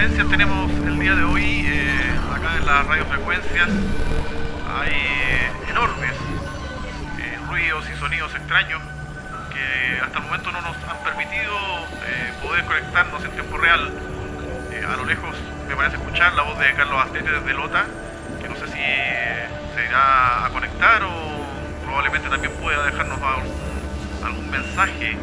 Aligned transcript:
interferencias 0.00 0.30
tenemos 0.30 0.70
el 0.86 0.98
día 0.98 1.14
de 1.14 1.24
hoy 1.24 1.66
eh, 1.66 2.18
acá 2.34 2.56
en 2.56 2.64
las 2.64 2.86
radiofrecuencias. 2.86 3.68
Hay 4.78 4.92
eh, 4.92 5.50
enormes 5.68 6.12
eh, 7.18 7.38
ruidos 7.46 7.84
y 7.90 7.98
sonidos 7.98 8.34
extraños 8.34 8.80
que 9.52 10.00
hasta 10.00 10.18
el 10.18 10.24
momento 10.24 10.52
no 10.52 10.62
nos 10.62 10.74
han 10.88 11.04
permitido 11.04 11.54
poder 12.42 12.64
conectarnos 12.64 13.22
en 13.24 13.30
tiempo 13.32 13.58
real. 13.58 13.92
a 14.88 14.96
lo 14.96 15.04
lejos 15.04 15.36
me 15.68 15.76
parece 15.76 15.96
escuchar 15.96 16.32
la 16.32 16.44
voz 16.44 16.58
de 16.58 16.72
Carlos 16.72 17.04
Astete 17.04 17.30
desde 17.30 17.52
Lota, 17.52 17.84
que 18.40 18.48
no 18.48 18.56
sé 18.56 18.68
si 18.68 18.80
se 19.74 19.84
irá 19.86 20.46
a 20.46 20.48
conectar 20.48 21.02
o 21.02 21.44
probablemente 21.84 22.30
también 22.30 22.54
pueda 22.54 22.86
dejarnos 22.86 23.18
algún 24.24 24.50
mensaje. 24.50 25.14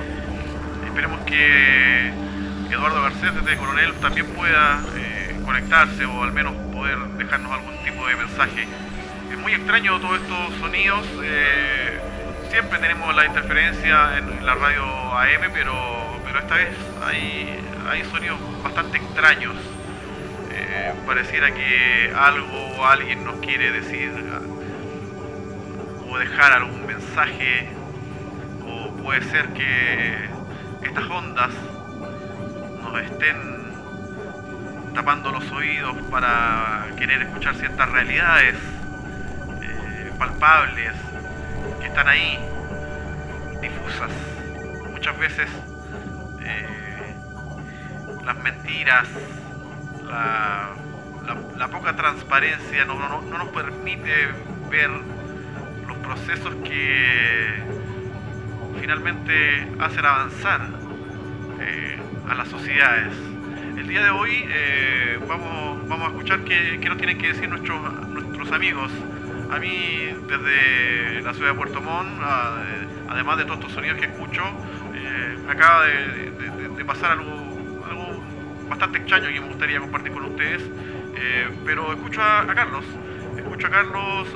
Esperemos 0.86 1.20
que 1.22 2.27
Eduardo 2.72 3.02
Garcés 3.02 3.34
desde 3.34 3.58
Coronel 3.58 3.94
también 3.96 4.28
pueda 4.28 4.82
eh, 4.96 5.36
conectarse 5.46 6.06
o 6.06 6.24
al 6.24 6.34
menos 6.34 6.54
poder 6.74 6.98
dejarnos 7.18 7.52
algún 7.52 7.78
tipo 7.84 8.06
de 8.06 8.16
mensaje. 8.16 8.68
Es 9.32 9.38
muy 9.38 9.54
extraño 9.54 10.00
todos 10.00 10.22
estos 10.22 10.54
sonidos. 10.60 11.06
Eh, 11.24 12.00
siempre 12.50 12.78
tenemos 12.80 13.16
la 13.16 13.26
interferencia 13.26 14.18
en 14.18 14.46
la 14.46 14.56
radio 14.56 14.84
AM, 15.18 15.52
pero, 15.54 16.20
pero 16.26 16.40
esta 16.40 16.56
vez 16.56 16.70
hay, 17.06 17.58
hay 17.90 18.04
sonidos 18.06 18.40
bastante 18.62 18.98
extraños. 18.98 19.56
Eh, 20.52 20.94
pareciera 21.06 21.54
que 21.54 22.14
algo 22.16 22.76
o 22.78 22.86
alguien 22.86 23.24
nos 23.24 23.38
quiere 23.38 23.72
decir 23.72 24.12
o 26.10 26.18
dejar 26.18 26.54
algún 26.54 26.86
mensaje 26.86 27.70
o 28.66 28.92
puede 28.98 29.22
ser 29.24 29.48
que 29.54 30.30
estas 30.84 31.06
ondas 31.10 31.52
estén 33.00 33.68
tapando 34.94 35.32
los 35.32 35.52
oídos 35.52 35.96
para 36.10 36.88
querer 36.98 37.22
escuchar 37.22 37.56
ciertas 37.56 37.90
realidades 37.92 38.56
eh, 39.62 40.12
palpables 40.18 40.94
que 41.80 41.88
están 41.88 42.08
ahí, 42.08 42.40
difusas. 43.62 44.12
Muchas 44.92 45.18
veces 45.20 45.50
eh, 46.44 47.16
las 48.26 48.38
mentiras, 48.38 49.08
la, 50.08 51.68
poca 51.72 51.96
transparencia 51.96 52.86
no, 52.86 52.96
no, 52.96 53.22
no 53.22 53.38
nos 53.38 53.50
permite 53.50 54.30
ver 54.70 54.90
los 55.88 55.98
procesos 55.98 56.56
que 56.64 57.62
finalmente 58.80 59.68
hacen 59.80 60.06
avanzar. 60.06 60.62
Eh, 61.60 61.98
a 62.30 62.36
las 62.36 62.48
sociedades. 62.50 63.14
El 63.78 63.88
día 63.88 64.04
de 64.04 64.10
hoy 64.10 64.46
eh, 64.50 65.20
vamos, 65.28 65.88
vamos 65.88 66.08
a 66.08 66.12
escuchar 66.12 66.42
qué, 66.42 66.78
nos 66.88 66.98
tienen 66.98 67.18
que 67.18 67.30
decir 67.30 67.48
nuestros, 67.50 67.80
nuestros 68.10 68.52
amigos. 68.52 68.92
A 69.50 69.60
mí, 69.60 70.14
desde 70.28 71.22
la 71.22 71.34
ciudad 71.34 71.52
de 71.52 71.56
Puerto 71.56 71.82
Montt, 71.82 72.10
además 73.08 73.38
de 73.38 73.46
todos 73.46 73.60
estos 73.60 73.74
sonidos 73.74 73.98
que 73.98 74.06
escucho, 74.06 74.44
eh, 74.94 75.38
me 75.46 75.52
acaba 75.54 75.86
de, 75.86 76.86
pasar 76.86 77.12
algo, 77.12 77.84
algo 77.90 78.24
bastante 78.70 79.00
extraño 79.00 79.28
que 79.28 79.42
me 79.42 79.48
gustaría 79.48 79.80
compartir 79.80 80.12
con 80.12 80.26
ustedes. 80.26 80.64
Eh, 81.16 81.50
pero 81.66 81.94
escucho 81.94 82.22
a, 82.22 82.46
Carlos, 82.54 82.86
escucho 83.38 83.68
a 83.68 83.70
Carlos 83.70 84.28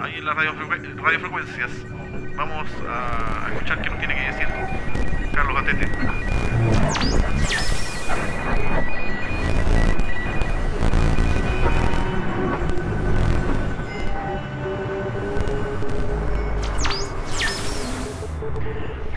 ahí 0.00 0.16
en 0.16 0.24
las 0.24 0.36
radio, 0.36 0.54
radiofrecuencias. 0.96 1.70
Vamos 2.36 2.68
a, 2.88 3.48
escuchar 3.52 3.80
qué 3.82 3.90
nos 3.90 3.98
tiene 3.98 4.14
que 4.14 4.20
decir 4.20 5.17
Carlos 5.38 5.54
Gatete. 5.54 5.84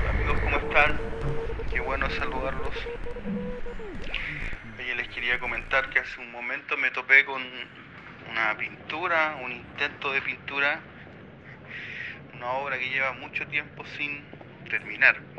Amigos, 0.10 0.40
¿cómo 0.44 0.58
están? 0.58 1.00
Qué 1.72 1.80
bueno 1.80 2.08
saludarlos. 2.12 2.76
Oye, 4.78 4.96
les 4.96 5.08
quería 5.08 5.40
comentar 5.40 5.90
que 5.90 5.98
hace 5.98 6.20
un 6.20 6.32
momento 6.32 6.78
me 6.78 6.92
topé 6.92 7.26
con 7.26 7.42
una 8.30 8.56
pintura, 8.58 9.38
un 9.44 9.54
intento 9.54 10.12
de 10.12 10.22
pintura, 10.22 10.82
una 12.36 12.52
obra 12.52 12.78
que 12.78 12.90
lleva 12.92 13.14
mucho 13.14 13.48
tiempo 13.48 13.84
sin 13.98 14.24
terminar. 14.70 15.31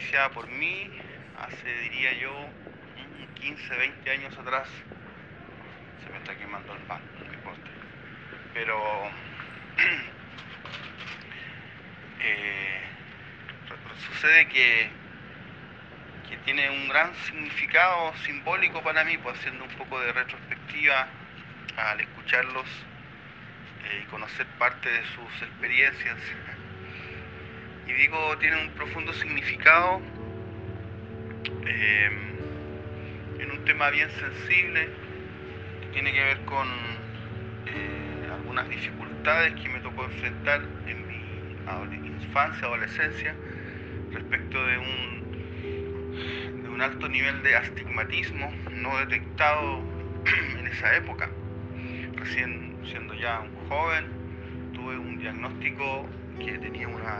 Iniciada 0.00 0.30
por 0.30 0.48
mí 0.48 0.90
hace, 1.38 1.78
diría 1.82 2.14
yo, 2.14 2.32
15, 3.34 3.76
20 3.76 4.10
años 4.10 4.38
atrás. 4.38 4.66
Se 6.02 6.10
me 6.10 6.16
está 6.16 6.34
quemando 6.36 6.72
el 6.72 6.78
pan, 6.84 7.02
no 7.18 7.34
importa. 7.34 7.70
Pero 8.54 8.80
eh, 12.20 12.80
sucede 14.08 14.48
que, 14.48 14.88
que 16.30 16.36
tiene 16.46 16.70
un 16.70 16.88
gran 16.88 17.14
significado 17.26 18.14
simbólico 18.24 18.82
para 18.82 19.04
mí, 19.04 19.18
pues 19.18 19.38
haciendo 19.38 19.64
un 19.64 19.76
poco 19.76 20.00
de 20.00 20.14
retrospectiva 20.14 21.08
al 21.76 22.00
escucharlos 22.00 22.66
eh, 23.84 24.00
y 24.02 24.06
conocer 24.06 24.46
parte 24.58 24.90
de 24.90 25.04
sus 25.04 25.42
experiencias. 25.42 26.16
Y 27.90 27.92
digo, 27.94 28.38
tiene 28.38 28.62
un 28.62 28.70
profundo 28.70 29.12
significado 29.14 30.00
eh, 31.66 32.10
en 33.40 33.50
un 33.50 33.64
tema 33.64 33.90
bien 33.90 34.08
sensible 34.10 34.88
que 35.80 35.88
tiene 35.88 36.12
que 36.12 36.22
ver 36.22 36.38
con 36.44 36.68
eh, 37.66 38.30
algunas 38.32 38.68
dificultades 38.68 39.54
que 39.54 39.68
me 39.70 39.80
tocó 39.80 40.04
enfrentar 40.04 40.60
en 40.86 41.08
mi 41.08 42.08
infancia, 42.22 42.68
adolescencia, 42.68 43.34
respecto 44.12 44.64
de 44.64 44.78
un, 44.78 46.62
de 46.62 46.68
un 46.68 46.80
alto 46.80 47.08
nivel 47.08 47.42
de 47.42 47.56
astigmatismo 47.56 48.52
no 48.70 48.98
detectado 48.98 49.82
en 50.60 50.66
esa 50.68 50.94
época. 50.94 51.28
Recién 52.14 52.76
siendo 52.88 53.14
ya 53.14 53.40
un 53.40 53.68
joven, 53.68 54.04
tuve 54.74 54.96
un 54.96 55.18
diagnóstico 55.18 56.08
que 56.38 56.56
tenía 56.58 56.86
una, 56.86 57.18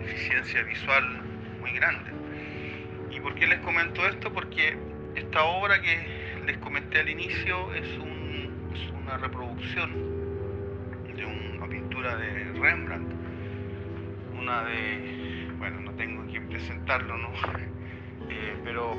deficiencia 0.00 0.62
visual 0.62 1.22
muy 1.60 1.72
grande. 1.72 2.10
¿Y 3.10 3.20
por 3.20 3.34
qué 3.34 3.46
les 3.46 3.60
comento 3.60 4.06
esto? 4.06 4.32
Porque 4.32 4.76
esta 5.14 5.44
obra 5.44 5.80
que 5.80 6.42
les 6.46 6.58
comenté 6.58 7.00
al 7.00 7.08
inicio 7.08 7.72
es, 7.74 7.86
una 9.02 9.16
reproducción 9.16 9.90
de 11.16 11.24
una 11.24 11.66
pintura 11.66 12.16
de 12.16 12.44
Rembrandt, 12.52 13.12
una 14.38 14.64
de, 14.64 15.48
bueno, 15.58 15.80
no 15.80 15.92
tengo 15.92 16.24
quien 16.26 16.48
presentarlo, 16.48 17.16
¿no? 17.18 17.30
Eh, 18.28 18.54
pero 18.62 18.96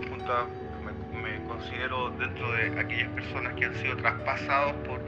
me, 1.22 1.48
considero 1.48 2.10
dentro 2.20 2.52
de 2.52 2.78
aquellas 2.78 3.08
personas 3.10 3.54
que 3.54 3.66
han 3.66 3.76
sido 3.76 3.96
traspasados 3.96 4.74
por, 4.86 5.00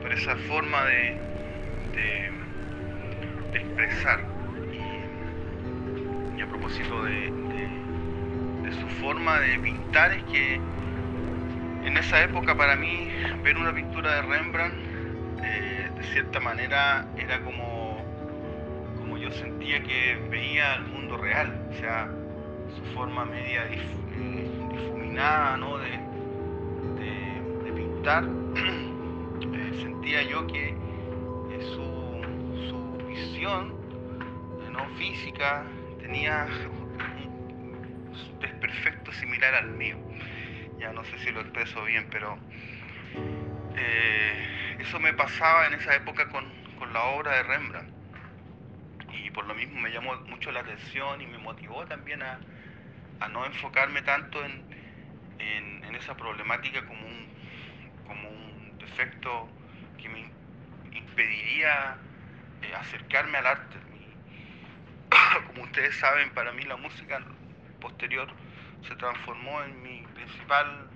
por 0.00 0.12
esa 0.12 0.36
forma 0.36 0.84
de, 0.86 1.18
expresar 3.52 4.29
propósito 6.70 7.04
de, 7.04 8.72
su 8.80 8.86
forma 9.00 9.40
de 9.40 9.58
pintar 9.58 10.12
es 10.12 10.22
que 10.24 10.54
en 11.84 11.96
esa 11.96 12.22
época 12.22 12.56
para 12.56 12.76
mí 12.76 13.08
ver 13.42 13.56
una 13.56 13.74
pintura 13.74 14.14
de 14.14 14.22
Rembrandt 14.22 14.74
eh, 15.42 15.90
de 15.96 16.02
cierta 16.04 16.38
manera 16.38 17.08
era 17.18 17.40
como, 17.42 18.04
como 18.98 19.18
yo 19.18 19.32
sentía 19.32 19.82
que 19.82 20.16
veía 20.30 20.76
el 20.76 20.84
mundo 20.86 21.16
real, 21.16 21.68
o 21.70 21.74
sea, 21.80 22.08
su 22.76 22.94
forma 22.94 23.24
media 23.24 23.66
eh, 23.66 23.80
difuminada 24.72 25.56
¿no? 25.56 25.78
de, 25.78 25.98
pintar, 27.74 28.24
eh, 28.54 29.78
sentía 29.82 30.22
yo 30.22 30.46
que 30.46 30.74
su, 31.74 32.22
su 32.68 33.06
visión 33.08 33.74
¿no? 34.72 34.86
física 34.96 35.64
tenía 36.10 36.44
un 36.68 38.40
desperfecto 38.40 39.12
similar 39.12 39.54
al 39.54 39.70
mío. 39.70 39.96
Ya 40.78 40.92
no 40.92 41.04
sé 41.04 41.16
si 41.20 41.30
lo 41.30 41.40
expreso 41.40 41.84
bien, 41.84 42.08
pero 42.10 42.36
eh, 43.76 44.76
eso 44.80 44.98
me 44.98 45.12
pasaba 45.12 45.68
en 45.68 45.74
esa 45.74 45.94
época 45.94 46.28
con, 46.28 46.58
la 46.92 47.04
obra 47.04 47.36
de 47.36 47.42
Rembrandt. 47.44 47.92
Y 49.12 49.30
por 49.30 49.46
lo 49.46 49.54
mismo 49.54 49.80
me 49.80 49.92
llamó 49.92 50.16
mucho 50.26 50.50
la 50.50 50.60
atención 50.60 51.20
y 51.20 51.26
me 51.28 51.38
motivó 51.38 51.86
también 51.86 52.20
a, 52.22 52.40
no 53.28 53.46
enfocarme 53.46 54.02
tanto 54.02 54.44
en, 54.44 54.80
esa 55.94 56.16
problemática 56.16 56.82
como 56.86 57.06
un, 57.06 57.28
como 58.06 58.30
un 58.30 58.78
defecto 58.78 59.48
que 59.98 60.08
me 60.08 60.30
impediría 60.92 61.98
eh, 62.62 62.74
acercarme 62.74 63.36
al 63.36 63.46
arte 63.46 63.89
ustedes 65.62 65.96
saben, 65.98 66.30
para 66.30 66.52
mí 66.52 66.62
la 66.64 66.76
música 66.76 67.20
posterior 67.80 68.28
se 68.86 68.96
transformó 68.96 69.62
en 69.62 69.82
mi 69.82 70.02
principal 70.14 70.88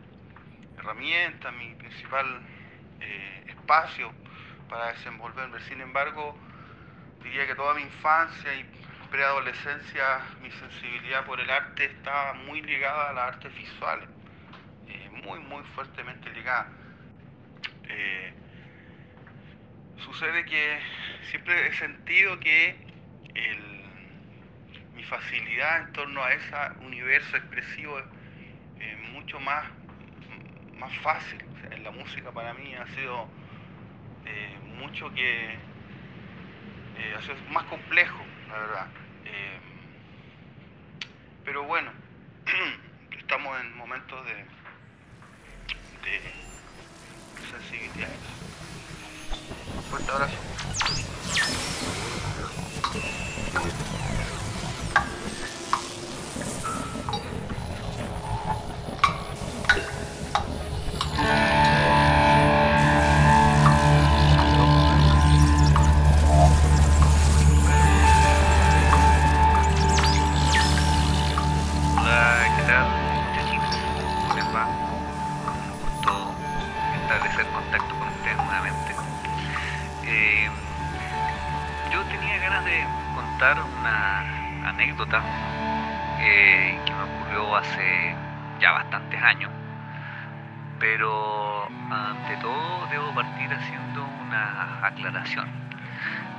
herramienta, 0.79 1.51
mi 1.53 1.75
principal 1.75 2.41
eh, 3.01 3.45
espacio 3.49 4.13
para 4.69 4.93
desenvolverme. 4.93 5.61
Sin 5.61 5.81
embargo, 5.81 6.37
diría 7.23 7.47
que 7.47 7.55
toda 7.55 7.75
mi 7.75 7.83
infancia 7.83 8.55
y 8.55 8.65
preadolescencia, 9.11 10.21
mi 10.43 10.51
sensibilidad 10.51 11.25
por 11.25 11.41
el 11.41 11.49
arte 11.51 11.85
estaba 11.85 12.35
muy 12.35 12.63
ligada 12.63 13.11
a 13.11 13.13
las 13.13 13.35
artes 13.35 13.55
visuales, 13.55 14.09
eh, 14.89 15.09
muy, 15.25 15.39
muy 15.41 15.63
fuertemente 15.75 16.31
ligada. 16.31 16.69
Eh, 17.89 18.33
sucede 19.99 20.45
que 20.45 20.81
siempre 21.31 21.69
he 21.69 21.73
sentido 21.75 22.41
que 22.41 22.77
facilidad 25.05 25.83
en 25.83 25.93
torno 25.93 26.23
a 26.23 26.33
ese 26.33 26.55
universo 26.85 27.37
expresivo 27.37 27.99
es 27.99 28.99
mucho 29.13 29.39
más, 29.41 29.65
más 30.79 30.93
fácil. 30.99 31.39
en 31.71 31.83
la 31.83 31.91
música 31.91 32.31
para 32.31 32.53
mí 32.55 32.75
ha 32.75 32.87
sido 32.95 33.27
eh, 34.27 34.59
mucho 34.79 35.13
que 35.15 35.55
eh, 36.97 37.15
ha 37.17 37.23
sido 37.23 37.37
más 37.51 37.65
complejo, 37.65 38.23
la 38.49 38.59
verdad. 38.59 38.87
Eh, 39.25 39.59
pero 41.45 41.65
bueno, 41.65 41.91
estamos 43.19 43.61
en 43.61 43.77
momentos 43.77 44.25
de, 44.27 44.35
de 46.05 46.21
sensibilidad. 47.51 48.09
Fuerte 49.91 50.11
abrazo. 50.11 50.39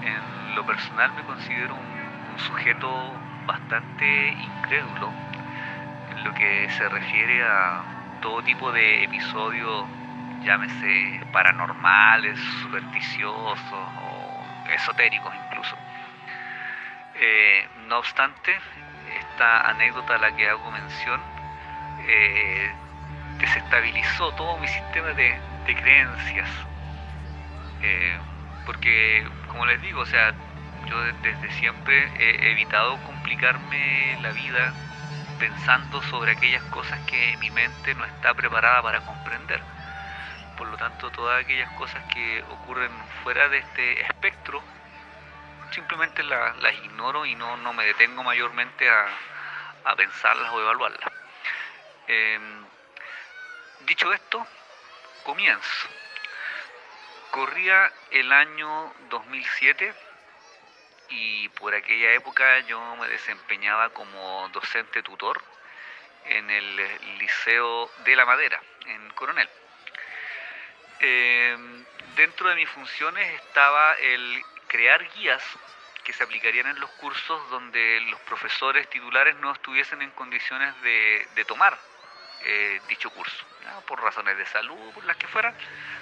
En 0.01 0.55
lo 0.55 0.65
personal 0.65 1.11
me 1.13 1.23
considero 1.23 1.75
un, 1.75 2.37
sujeto 2.37 3.19
bastante 3.45 4.29
incrédulo 4.29 5.13
en 6.09 6.23
lo 6.23 6.33
que 6.33 6.67
se 6.69 6.89
refiere 6.89 7.43
a 7.43 7.83
todo 8.21 8.41
tipo 8.41 8.71
de 8.71 9.03
episodios, 9.03 9.87
llámese 10.43 11.21
paranormales, 11.31 12.39
supersticiosos 12.63 13.59
o 13.69 14.43
esotéricos 14.73 15.33
incluso. 15.35 15.77
Eh, 17.17 17.67
no 17.87 17.99
obstante, 17.99 18.57
esta 19.19 19.69
anécdota 19.69 20.15
a 20.15 20.17
la 20.17 20.35
que 20.35 20.49
hago 20.49 20.69
mención 20.71 21.21
eh, 22.07 22.71
desestabilizó 23.39 24.33
todo 24.33 24.57
mi 24.57 24.67
sistema 24.67 25.09
de, 25.13 25.39
creencias. 25.65 26.49
Eh, 27.81 28.17
porque, 28.65 29.25
como 29.47 29.65
les 29.65 29.81
digo, 29.81 30.01
o 30.01 30.05
sea, 30.05 30.33
yo 30.87 31.01
desde 31.21 31.51
siempre 31.53 32.11
he 32.19 32.51
evitado 32.51 32.97
complicarme 33.03 34.17
la 34.21 34.31
vida 34.31 34.73
pensando 35.39 36.01
sobre 36.03 36.33
aquellas 36.33 36.63
cosas 36.63 36.99
que 37.07 37.37
mi 37.37 37.49
mente 37.51 37.95
no 37.95 38.05
está 38.05 38.33
preparada 38.33 38.81
para 38.81 39.01
comprender. 39.01 39.61
Por 40.57 40.67
lo 40.67 40.77
tanto, 40.77 41.11
todas 41.11 41.43
aquellas 41.43 41.69
cosas 41.71 42.01
que 42.13 42.43
ocurren 42.49 42.91
fuera 43.23 43.47
de 43.49 43.59
este 43.59 44.01
espectro, 44.01 44.61
simplemente 45.71 46.23
las, 46.23 46.55
ignoro 46.83 47.25
y 47.25 47.35
no, 47.35 47.57
me 47.73 47.85
detengo 47.85 48.23
mayormente 48.23 48.89
a, 48.89 49.95
pensarlas 49.95 50.51
o 50.51 50.59
evaluarlas. 50.61 51.11
Em, 52.07 52.65
dicho 53.81 54.11
esto, 54.11 54.45
comienzo. 55.23 55.87
Corría 57.31 57.91
el 58.11 58.31
año 58.31 58.93
2007 59.09 59.93
y 61.09 61.49
por 61.49 61.75
aquella 61.75 62.13
época 62.13 62.59
yo 62.61 62.95
me 62.95 63.07
desempeñaba 63.07 63.89
como 63.89 64.49
docente 64.49 65.03
tutor 65.03 65.43
en 66.25 66.49
el 66.49 67.17
Liceo 67.19 67.91
de 68.05 68.15
la 68.15 68.25
Madera, 68.25 68.59
en 68.87 69.09
Coronel. 69.11 69.49
Em, 70.99 71.85
dentro 72.15 72.49
de 72.49 72.55
mis 72.55 72.69
funciones 72.69 73.41
estaba 73.41 73.93
el 73.95 74.43
crear 74.67 75.07
guías 75.15 75.43
que 76.03 76.13
se 76.13 76.23
aplicarían 76.23 76.67
en 76.67 76.79
los 76.79 76.89
cursos 76.91 77.49
donde 77.49 77.99
los 78.11 78.19
profesores 78.21 78.89
titulares 78.89 79.35
no 79.37 79.51
estuviesen 79.51 80.01
en 80.01 80.11
condiciones 80.11 80.73
de, 80.81 81.45
tomar 81.47 81.77
eh, 82.43 82.79
dicho 82.87 83.09
curso, 83.09 83.43
por 83.87 84.01
razones 84.01 84.37
de 84.37 84.45
salud, 84.45 84.93
por 84.93 85.03
las 85.05 85.17
que 85.17 85.27
fueran. 85.27 85.55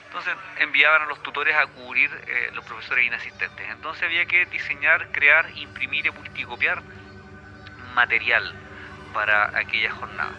Entonces 0.06 0.36
enviaban 0.58 1.04
a 1.04 1.06
los 1.06 1.24
tutores 1.24 1.56
a 1.56 1.66
cubrir 1.68 2.12
eh, 2.28 2.52
los 2.54 2.66
profesores 2.66 3.06
inasistentes. 3.06 3.70
Entonces 3.70 4.04
había 4.04 4.26
que 4.26 4.46
diseñar, 4.48 5.10
crear, 5.12 5.50
imprimir 5.56 6.06
y 6.06 6.12
multicopiar 6.12 6.84
material 7.96 8.54
para 9.14 9.58
aquella 9.58 9.92
jornada. 9.92 10.34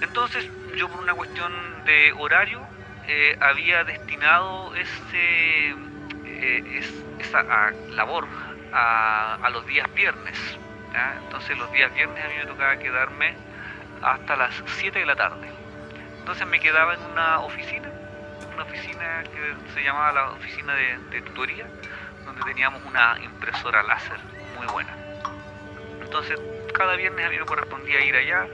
Entonces 0.00 0.48
yo 0.76 0.88
por 0.88 1.00
una 1.00 1.14
cuestión 1.14 1.52
de 1.84 2.12
horario 2.12 2.60
eh, 3.06 3.36
había 3.40 3.84
destinado 3.84 4.74
ese, 4.74 5.74
eh, 6.24 6.80
esa 7.22 7.72
labor 7.90 8.26
a, 8.72 9.48
los 9.50 9.66
días 9.66 9.92
viernes. 9.94 10.38
Entonces 11.24 11.56
los 11.56 11.70
días 11.72 11.92
viernes 11.94 12.24
a 12.24 12.28
mí 12.28 12.34
me 12.38 12.46
tocaba 12.46 12.76
quedarme 12.76 13.34
hasta 14.02 14.36
las 14.36 14.54
7 14.66 14.98
de 14.98 15.06
la 15.06 15.16
tarde. 15.16 15.48
Entonces 16.18 16.46
me 16.46 16.60
quedaba 16.60 16.94
en 16.94 17.00
una 17.12 17.40
oficina 17.40 17.90
una 18.54 18.64
oficina 18.64 19.24
que 19.24 19.72
se 19.74 19.82
llamaba 19.82 20.12
la 20.12 20.30
oficina 20.32 20.74
de, 20.74 21.22
tutoría, 21.22 21.66
donde 22.24 22.42
teníamos 22.44 22.84
una 22.84 23.18
impresora 23.22 23.82
láser 23.82 24.18
muy 24.56 24.66
buena. 24.66 24.94
Entonces, 26.02 26.38
cada 26.74 26.96
viernes 26.96 27.26
a 27.26 27.30
mí 27.30 27.38
me 27.38 27.46
correspondía 27.46 28.00
ir 28.04 28.14
allá 28.14 28.46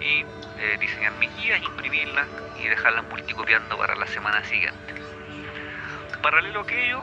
y 0.00 0.24
eh, 0.58 0.76
diseñar 0.80 1.12
mis 1.14 1.34
guías, 1.36 1.62
imprimirlas 1.62 2.26
y 2.58 2.68
dejarlas 2.68 3.04
multicopiando 3.04 3.76
para 3.76 3.94
la 3.94 4.06
semana 4.06 4.42
siguiente. 4.44 4.94
Paralelo 6.22 6.60
a 6.60 6.62
aquello, 6.62 7.02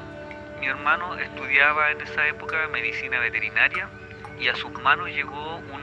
mi 0.62 0.68
hermano 0.68 1.18
estudiaba 1.18 1.89
en 1.89 2.01
esa 2.01 2.27
época 2.27 2.68
medicina 2.68 3.20
veterinaria 3.20 3.89
y 4.39 4.48
a 4.48 4.56
sus 4.56 4.72
manos 4.84 5.10
llegó 5.10 5.56
un 5.56 5.82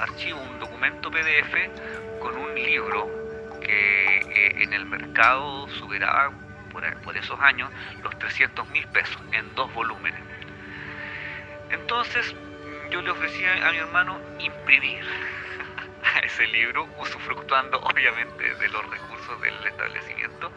archivo, 0.00 0.40
un 0.40 0.58
documento 0.58 1.12
PDF 1.12 1.54
con 2.20 2.36
un 2.36 2.52
libro 2.56 3.08
que 3.60 4.18
eh, 4.18 4.62
en 4.64 4.72
el 4.72 4.84
mercado 4.84 5.68
superaba 5.68 6.32
por, 7.04 7.16
esos 7.16 7.38
años 7.40 7.70
los 8.02 8.18
300 8.18 8.68
mil 8.70 8.84
pesos 8.88 9.22
en 9.30 9.54
dos 9.54 9.72
volúmenes. 9.72 10.20
Entonces 11.70 12.34
yo 12.90 13.02
le 13.02 13.10
ofrecí 13.12 13.44
a 13.44 13.70
mi 13.70 13.78
hermano 13.78 14.18
imprimir 14.40 15.04
ese 16.24 16.48
libro, 16.48 16.88
usufructuando 16.98 17.78
obviamente 17.80 18.54
de 18.56 18.68
los 18.70 18.90
recursos 18.90 19.40
del 19.40 19.54
establecimiento, 19.66 20.50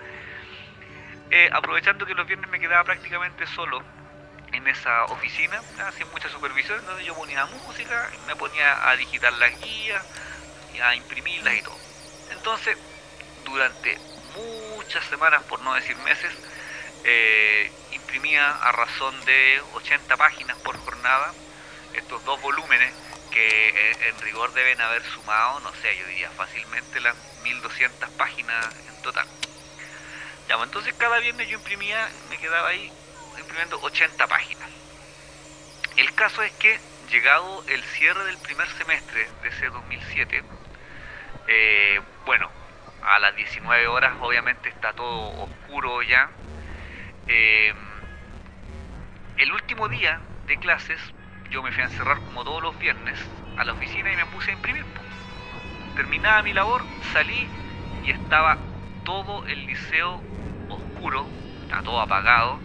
eh, 1.32 1.50
aprovechando 1.54 2.06
que 2.06 2.14
los 2.14 2.28
viernes 2.28 2.50
me 2.50 2.60
quedaba 2.60 2.84
prácticamente 2.84 3.46
solo 3.48 3.82
en 4.52 4.68
esa 4.68 5.06
oficina, 5.06 5.62
sin 5.96 6.10
mucha 6.12 6.30
supervisión, 6.30 6.80
entonces 6.80 7.06
yo 7.06 7.14
ponía 7.16 7.46
música, 7.46 8.10
me 8.26 8.36
ponía 8.36 8.90
a 8.90 8.96
digitar 8.96 9.32
las 9.34 9.60
guías, 9.62 10.04
a 10.82 10.96
imprimirlas 10.96 11.56
y 11.56 11.62
todo. 11.62 11.78
Entonces, 12.32 12.78
durante 13.46 13.98
muchas 14.36 15.06
semanas, 15.06 15.44
por 15.44 15.60
no 15.62 15.74
decir 15.74 15.96
meses, 15.98 16.34
eh, 17.04 17.72
imprimía 17.92 18.50
a 18.50 18.72
razón 18.72 19.14
de 19.26 19.62
80 19.74 20.18
páginas 20.18 20.58
por 20.58 20.78
jornada 20.78 21.34
estos 21.94 22.24
dos 22.26 22.42
volúmenes 22.42 22.94
que 23.32 23.70
eh, 23.70 24.10
en 24.10 24.20
rigor 24.22 24.54
deben 24.54 24.80
haber 24.82 25.04
sumado, 25.04 25.60
no 25.62 25.72
sé, 25.74 25.96
yo 25.98 26.06
diría 26.08 26.30
fácilmente 26.32 27.00
las 27.00 27.16
1200 27.44 28.10
páginas 28.12 28.68
en 28.88 29.02
total. 29.02 29.28
Entonces 30.52 30.94
cada 30.96 31.20
viernes 31.20 31.48
yo 31.48 31.58
imprimía, 31.58 32.10
me 32.30 32.38
quedaba 32.38 32.70
ahí 32.70 32.92
imprimiendo 33.38 33.80
80 33.82 34.28
páginas. 34.28 34.70
El 35.96 36.14
caso 36.16 36.42
es 36.42 36.52
que 36.54 36.80
llegado 37.12 37.64
el 37.68 37.84
cierre 37.84 38.24
del 38.26 38.38
primer 38.40 38.68
semestre 38.70 39.28
de 39.44 39.50
ese 39.50 39.68
2007, 39.68 40.44
eh, 41.48 42.02
bueno, 42.26 42.50
a 43.04 43.20
las 43.20 43.36
19 43.36 43.88
horas 43.88 44.14
obviamente 44.22 44.70
está 44.70 44.94
todo 44.94 45.44
oscuro 45.44 46.02
ya. 46.02 46.30
Eh, 47.28 47.74
el 49.38 49.52
último 49.52 49.88
día 49.88 50.20
de 50.48 50.58
clases 50.58 51.00
yo 51.52 51.62
me 51.62 51.72
fui 51.72 51.84
a 51.84 51.86
encerrar 51.86 52.18
como 52.18 52.44
todos 52.44 52.64
los 52.64 52.78
viernes 52.80 53.20
a 53.58 53.64
la 53.66 53.74
oficina 53.74 54.12
y 54.12 54.16
me 54.16 54.26
puse 54.26 54.50
a 54.50 54.56
imprimir. 54.56 54.86
Terminaba 55.96 56.42
mi 56.42 56.54
labor, 56.54 56.84
salí 57.14 57.48
y 58.04 58.12
estaba 58.12 58.58
todo 59.10 59.44
el 59.48 59.66
liceo 59.66 60.22
oscuro, 60.70 61.26
todo 61.84 62.00
apagado, 62.00 62.60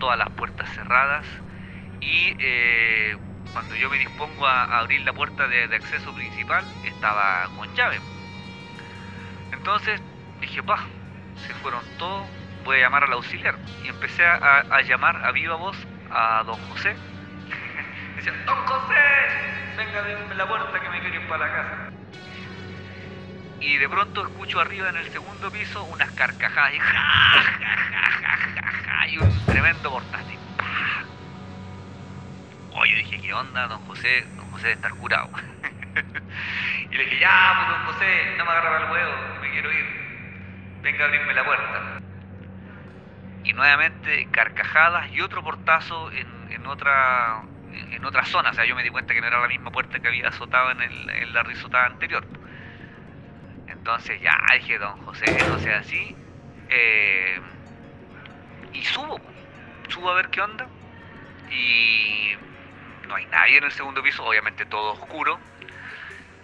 todas 0.00 0.18
las 0.18 0.28
puertas 0.30 0.68
cerradas 0.74 1.24
y 2.00 2.34
eh, 2.40 3.16
cuando 3.52 3.76
yo 3.76 3.88
me 3.88 3.98
dispongo 3.98 4.44
a, 4.44 4.76
abrir 4.80 5.02
la 5.02 5.12
puerta 5.12 5.46
de, 5.46 5.72
acceso 5.72 6.12
principal 6.12 6.64
estaba 6.84 7.48
con 7.56 7.72
llave. 7.76 8.00
Entonces 9.52 10.02
dije, 10.40 10.64
pa, 10.64 10.80
se 11.46 11.54
fueron 11.54 11.82
todos, 11.96 12.26
voy 12.64 12.78
a 12.78 12.80
llamar 12.80 13.04
al 13.04 13.12
auxiliar. 13.12 13.54
Y 13.84 13.88
empecé 13.88 14.26
a, 14.26 14.80
llamar 14.82 15.24
a 15.24 15.30
viva 15.30 15.54
voz 15.54 15.76
a 16.10 16.42
don 16.44 16.58
José. 16.70 16.96
Decía, 18.16 18.32
don 18.46 18.66
José, 18.66 18.94
venga 19.76 20.00
a 20.00 20.34
la 20.34 20.48
puerta 20.48 20.80
que 20.80 20.88
me 20.88 20.98
quiero 20.98 21.22
ir 21.22 21.28
para 21.28 21.46
la 21.46 21.52
casa. 21.52 22.03
Y 23.64 23.78
de 23.78 23.88
pronto 23.88 24.20
escucho 24.20 24.60
arriba 24.60 24.90
en 24.90 24.96
el 24.96 25.10
segundo 25.10 25.50
piso 25.50 25.82
unas 25.84 26.10
carcajadas 26.10 26.74
y, 29.08 29.16
un 29.18 29.46
tremendo 29.46 29.90
portátil. 29.90 30.38
Oye, 32.72 32.94
dije, 32.96 33.22
¿qué 33.22 33.32
onda, 33.32 33.66
don 33.66 33.80
José? 33.86 34.26
Don 34.36 34.50
José 34.50 34.66
de 34.66 34.72
estar 34.74 34.90
curado. 34.92 35.30
y 36.90 36.94
le 36.94 37.04
dije, 37.04 37.20
ya, 37.20 37.54
pues 37.56 37.68
don 37.70 37.86
José, 37.86 38.34
no 38.36 38.44
me 38.44 38.50
agarra 38.50 38.84
el 38.84 38.90
huevo, 38.92 39.12
me 39.40 39.50
quiero 39.50 39.72
ir. 39.72 39.86
Venga 40.82 41.04
a 41.04 41.06
abrirme 41.06 41.32
la 41.32 41.44
puerta. 41.46 42.00
Y 43.44 43.52
nuevamente 43.54 44.28
carcajadas 44.30 45.10
y 45.10 45.22
otro 45.22 45.42
portazo 45.42 46.12
en, 46.12 46.66
otra 46.66 47.40
en 47.92 48.04
otra 48.04 48.26
zona. 48.26 48.50
O 48.50 48.52
sea, 48.52 48.66
yo 48.66 48.76
me 48.76 48.82
di 48.82 48.90
cuenta 48.90 49.14
que 49.14 49.22
no 49.22 49.26
era 49.28 49.40
la 49.40 49.48
misma 49.48 49.70
puerta 49.70 50.00
que 50.00 50.08
había 50.08 50.28
azotado 50.28 50.70
en, 50.70 50.82
el, 50.82 51.32
la 51.32 51.42
risotada 51.44 51.86
anterior. 51.86 52.26
Entonces 53.84 54.18
ya 54.22 54.34
dije, 54.54 54.78
don 54.78 54.96
José, 55.04 55.26
no 55.46 55.58
sea 55.58 55.80
así. 55.80 56.16
Eh, 56.70 57.38
y 58.72 58.82
subo, 58.82 59.20
subo 59.90 60.10
a 60.10 60.14
ver 60.14 60.30
qué 60.30 60.40
onda. 60.40 60.66
Y 61.50 62.32
no 63.06 63.14
hay 63.14 63.26
nadie 63.26 63.58
en 63.58 63.64
el 63.64 63.72
segundo 63.72 64.02
piso, 64.02 64.24
obviamente 64.24 64.64
todo 64.64 64.92
oscuro. 64.92 65.38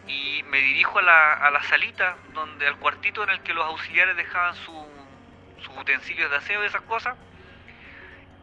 Y 0.07 0.43
me 0.51 0.59
dirijo 0.59 0.99
a 0.99 1.03
la, 1.03 1.33
a 1.33 1.51
la 1.51 1.63
salita, 1.63 2.19
donde 2.35 2.67
al 2.67 2.77
cuartito 2.77 3.23
en 3.23 3.31
el 3.31 3.41
que 3.41 3.55
los 3.55 3.65
auxiliares 3.65 4.19
dejaban 4.19 4.55
sus 4.57 5.79
utensilios 5.79 6.31
de 6.31 6.37
aseo 6.37 6.63
y 6.63 6.67
esas 6.67 6.83
cosas. 6.83 7.17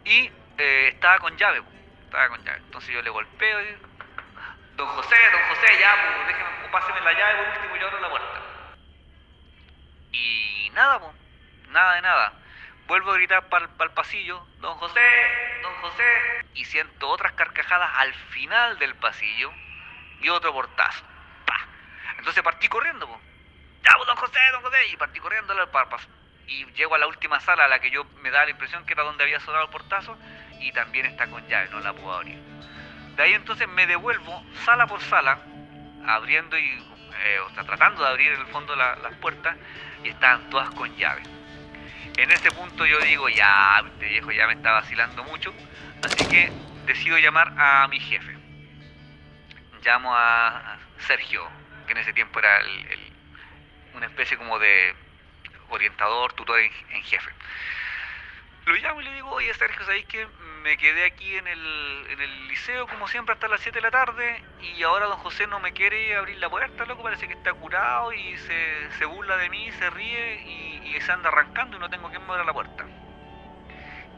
Y 0.06 0.32
eh, 0.58 0.88
estaba 0.88 1.20
con 1.20 1.38
llave, 1.38 1.62
estaba 2.04 2.30
con 2.30 2.44
llave. 2.44 2.62
Entonces 2.66 2.96
yo 2.96 3.04
le 3.04 3.12
golpeo 3.12 3.62
y, 3.62 3.76
don 4.76 4.88
José, 4.88 5.16
don 5.32 5.56
José, 5.56 5.68
ya, 5.80 5.96
pues, 6.02 6.28
déjeme, 6.30 6.50
páseme 6.72 7.02
la 7.02 7.14
llave 7.14 7.36
por 7.36 7.48
último 7.58 7.76
yo 7.76 7.86
abro 7.86 8.00
la 8.00 8.10
puerta. 8.10 8.37
Nada, 10.78 11.00
pues, 11.00 11.12
nada 11.70 11.96
de 11.96 12.02
nada. 12.04 12.34
Vuelvo 12.86 13.12
a 13.12 13.16
gritar 13.16 13.50
para 13.50 13.66
el 13.66 13.92
pasillo, 13.96 14.46
don 14.60 14.76
José, 14.76 15.02
don 15.64 15.74
José, 15.82 16.04
y 16.54 16.66
siento 16.66 17.10
otras 17.10 17.34
carcajadas 17.34 17.90
al 17.96 18.14
final 18.14 18.78
del 18.78 18.94
pasillo 18.94 19.52
y 20.22 20.30
otro 20.30 20.54
portazo. 20.54 21.04
Entonces 22.20 22.44
partí 22.44 22.68
corriendo, 22.68 23.08
ya, 23.84 23.92
don 24.06 24.18
José, 24.18 24.40
don 24.52 24.62
José, 24.62 24.78
y 24.94 24.98
partí 24.98 25.20
corriendo 25.20 25.54
al 25.54 25.68
parpas. 25.72 26.08
Y 26.46 26.64
llego 26.74 26.94
a 26.94 27.00
la 27.00 27.08
última 27.08 27.40
sala 27.40 27.66
a 27.66 27.68
la 27.68 27.80
que 27.80 27.90
yo 27.90 28.04
me 28.22 28.30
da 28.30 28.46
la 28.46 28.52
impresión 28.52 28.86
que 28.86 28.94
era 28.94 29.02
donde 29.02 29.24
había 29.24 29.40
sonado 29.40 29.66
el 29.66 29.72
portazo 29.72 30.16
y 30.60 30.72
también 30.74 31.08
está 31.08 31.26
con 31.26 31.46
llave, 31.48 31.70
no 31.70 31.80
la 31.80 31.94
puedo 31.94 32.14
abrir. 32.14 32.38
De 33.16 33.24
ahí 33.24 33.34
entonces 33.34 33.68
me 33.68 33.88
devuelvo 33.88 34.46
sala 34.64 34.86
por 34.86 35.02
sala, 35.02 35.40
abriendo 36.06 36.56
y, 36.56 36.70
eh, 37.24 37.40
o 37.40 37.50
sea, 37.56 37.64
tratando 37.64 38.04
de 38.04 38.10
abrir 38.10 38.32
en 38.32 38.42
el 38.42 38.48
fondo 38.48 38.76
las 38.76 39.16
puertas 39.16 39.58
y 40.04 40.10
estaban 40.10 40.50
todas 40.50 40.70
con 40.72 40.96
llave. 40.98 41.24
En 42.18 42.32
ese 42.32 42.52
punto 42.52 42.86
yo 42.86 43.00
digo, 43.00 43.30
ya, 43.30 43.84
este 43.86 44.08
viejo 44.08 44.32
ya 44.32 44.48
me 44.48 44.54
está 44.54 44.72
vacilando 44.72 45.24
mucho, 45.24 45.54
así 46.04 46.26
que 46.26 46.52
decido 46.86 47.18
llamar 47.20 47.54
a 47.58 47.88
mi 47.88 48.00
jefe. 48.00 48.36
Llamo 49.84 50.16
a 50.16 50.78
Sergio, 51.00 51.48
que 51.86 51.92
en 51.92 52.00
ese 52.00 52.14
tiempo 52.14 52.40
era 52.40 52.60
una 53.94 54.08
especie 54.08 54.38
como 54.38 54.58
de 54.58 54.96
orientador, 55.70 56.34
tutor 56.34 56.60
en, 56.60 57.04
jefe. 57.04 57.32
Lo 58.66 58.76
llamo 58.76 59.02
y 59.02 59.06
le 59.06 59.14
digo, 59.14 59.30
oye 59.30 59.54
Sergio, 59.54 59.86
¿sabéis 59.86 60.06
que 60.08 60.28
me 60.68 60.76
quedé 60.76 61.06
aquí 61.06 61.38
en 61.38 61.48
el, 61.48 62.08
en 62.10 62.20
el 62.20 62.48
liceo 62.50 62.88
como 62.88 63.08
siempre 63.08 63.32
hasta 63.32 63.48
las 63.48 63.62
7 63.62 63.78
de 63.78 63.84
la 63.84 63.90
tarde 63.90 64.44
y 64.76 64.84
ahora 64.84 65.06
don 65.06 65.18
José 65.20 65.48
no 65.48 65.62
me 65.62 65.72
quiere 65.72 66.14
abrir 66.18 66.38
la 66.40 66.50
puerta, 66.50 66.84
loco, 66.84 67.04
parece 67.04 67.26
que 67.26 67.36
está 67.36 67.54
curado 67.54 68.12
y 68.12 68.36
se, 68.36 68.92
se 69.00 69.06
burla 69.06 69.38
de 69.38 69.50
mí, 69.50 69.72
se 69.72 69.90
ríe 69.90 70.42
y, 70.42 71.00
se 71.00 71.12
anda 71.12 71.30
arrancando 71.30 71.78
y 71.78 71.80
no 71.80 71.90
tengo 71.90 72.12
que 72.12 72.20
mover 72.20 72.46
la 72.46 72.52
puerta. 72.52 72.86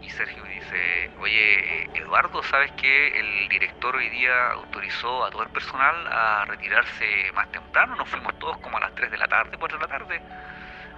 Y 0.02 0.10
Sergio 0.10 0.44
me 0.44 0.56
dice, 0.56 1.12
oye, 1.20 1.84
Eduardo, 1.94 2.42
¿sabes 2.42 2.72
que 2.72 3.20
el 3.20 3.48
director 3.50 3.96
hoy 3.96 4.10
día 4.10 4.52
autorizó 4.54 5.26
a 5.26 5.30
todo 5.30 5.44
el 5.44 5.50
personal 5.50 6.08
a 6.08 6.46
retirarse 6.46 7.32
más 7.36 7.52
temprano? 7.52 7.96
Nos 7.96 8.10
fuimos 8.10 8.40
todos 8.40 8.58
como 8.58 8.78
a 8.78 8.80
las 8.80 8.96
3 8.96 9.12
de 9.12 9.18
la 9.18 9.28
tarde, 9.28 9.56
4 9.56 9.78
de 9.78 9.84
la 9.84 9.90
tarde. 10.00 10.22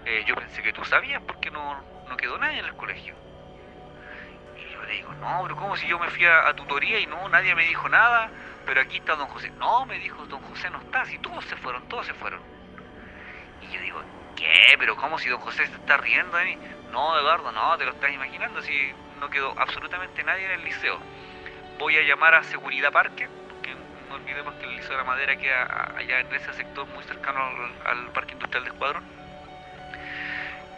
Eh, 0.05 0.23
yo 0.25 0.35
pensé 0.35 0.63
que 0.63 0.71
tú 0.71 0.85
sabías 0.85 1.21
porque 1.23 1.51
no, 1.51 1.83
no 2.07 2.15
quedó 2.15 2.37
nadie 2.37 2.59
en 2.59 2.65
el 2.65 2.75
colegio. 2.75 3.30
Le 4.87 4.93
digo, 4.93 5.13
no, 5.13 5.39
pero 5.43 5.55
¿cómo 5.55 5.75
si 5.75 5.87
yo 5.87 5.99
me 5.99 6.09
fui 6.09 6.25
a, 6.25 6.47
a, 6.47 6.55
tutoría 6.55 6.99
y 6.99 7.05
no, 7.05 7.29
nadie 7.29 7.55
me 7.55 7.65
dijo 7.65 7.87
nada? 7.89 8.29
Pero 8.65 8.81
aquí 8.81 8.97
está 8.97 9.15
don 9.15 9.27
José. 9.27 9.51
No, 9.51 9.85
me 9.85 9.99
dijo, 9.99 10.25
don 10.25 10.41
José 10.41 10.69
no 10.69 10.79
está, 10.79 11.05
si 11.05 11.17
todos 11.19 11.43
se 11.45 11.55
fueron, 11.55 11.87
todos 11.87 12.05
se 12.05 12.13
fueron. 12.13 12.41
Y 13.61 13.73
yo 13.73 13.81
digo, 13.81 14.01
¿Qué? 14.41 14.75
¿Pero 14.79 14.95
cómo 14.95 15.19
si 15.19 15.29
don 15.29 15.39
José 15.39 15.67
se 15.67 15.75
está 15.75 15.97
riendo 15.97 16.35
de 16.35 16.45
mí? 16.45 16.57
No, 16.91 17.17
Eduardo, 17.19 17.51
no, 17.51 17.77
te 17.77 17.85
lo 17.85 17.91
estás 17.91 18.11
imaginando, 18.11 18.61
si 18.63 18.91
no 19.19 19.29
quedó 19.29 19.53
absolutamente 19.55 20.23
nadie 20.23 20.45
en 20.45 20.51
el 20.51 20.65
liceo. 20.65 20.99
Voy 21.77 21.95
a 21.97 22.01
llamar 22.01 22.33
a 22.33 22.43
Seguridad 22.43 22.91
Parque, 22.91 23.29
porque 23.49 23.75
no 24.09 24.15
olvidemos 24.15 24.55
que 24.55 24.65
el 24.65 24.75
Liceo 24.75 24.91
de 24.91 24.97
la 24.97 25.03
Madera 25.03 25.35
queda 25.35 25.93
allá 25.95 26.19
en 26.21 26.33
ese 26.33 26.53
sector 26.53 26.87
muy 26.87 27.03
cercano 27.03 27.39
al, 27.85 28.09
Parque 28.13 28.33
Industrial 28.33 28.63
de 28.63 28.71
Escuadrón. 28.71 29.03